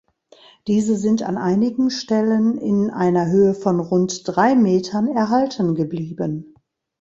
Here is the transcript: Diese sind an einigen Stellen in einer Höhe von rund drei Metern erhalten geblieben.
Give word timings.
Diese 0.65 0.97
sind 0.97 1.21
an 1.21 1.37
einigen 1.37 1.91
Stellen 1.91 2.57
in 2.57 2.89
einer 2.89 3.27
Höhe 3.27 3.53
von 3.53 3.79
rund 3.79 4.23
drei 4.27 4.55
Metern 4.55 5.07
erhalten 5.09 5.75
geblieben. 5.75 6.55